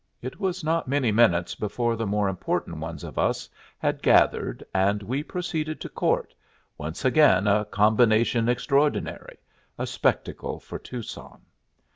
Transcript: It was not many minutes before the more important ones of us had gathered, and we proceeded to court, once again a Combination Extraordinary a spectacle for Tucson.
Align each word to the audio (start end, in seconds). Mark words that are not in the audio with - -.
It 0.19 0.39
was 0.39 0.63
not 0.63 0.87
many 0.87 1.11
minutes 1.11 1.53
before 1.53 1.95
the 1.95 2.07
more 2.07 2.27
important 2.27 2.77
ones 2.77 3.03
of 3.03 3.19
us 3.19 3.47
had 3.77 4.01
gathered, 4.01 4.63
and 4.73 5.03
we 5.03 5.21
proceeded 5.21 5.79
to 5.79 5.89
court, 5.89 6.33
once 6.75 7.05
again 7.05 7.45
a 7.45 7.65
Combination 7.65 8.49
Extraordinary 8.49 9.37
a 9.77 9.85
spectacle 9.85 10.59
for 10.59 10.79
Tucson. 10.79 11.41